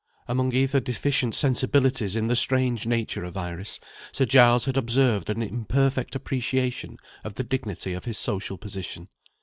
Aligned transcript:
Among 0.27 0.51
ether 0.53 0.79
deficient 0.79 1.35
sensibilities 1.35 2.15
in 2.15 2.25
the 2.25 2.35
strange 2.35 2.87
nature 2.87 3.23
of 3.23 3.37
Iris, 3.37 3.79
Sir 4.11 4.25
Giles 4.25 4.65
had 4.65 4.75
observed 4.75 5.29
an 5.29 5.43
imperfect 5.43 6.15
appreciation 6.15 6.97
of 7.23 7.35
the 7.35 7.43
dignity 7.43 7.93
of 7.93 8.05
his 8.05 8.17
social 8.17 8.57
position. 8.57 9.09